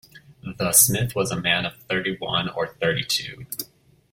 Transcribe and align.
The 0.57 0.71
smith 0.71 1.13
was 1.15 1.29
a 1.31 1.39
man 1.39 1.63
of 1.63 1.77
thirty-one 1.83 2.49
or 2.49 2.65
thirty-two. 2.81 3.45